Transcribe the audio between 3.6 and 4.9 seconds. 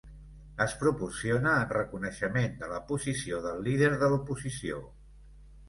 líder de l'oposició.